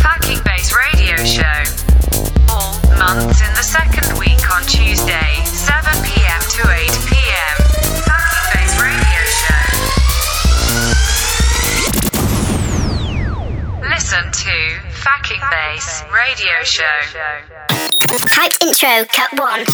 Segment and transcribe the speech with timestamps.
[0.00, 1.44] Facking Bass Radio Show.
[2.48, 6.40] All months in the second week on Tuesday, 7 p.m.
[6.40, 7.56] to 8 p.m.
[8.54, 9.68] Bass Radio Show.
[13.90, 14.80] Listen to
[15.50, 16.98] Bass Radio Show.
[18.30, 19.66] Hype intro, cut one.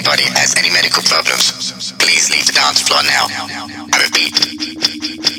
[0.00, 3.26] Anybody has any medical problems, please leave the dance floor now.
[3.28, 5.29] I repeat,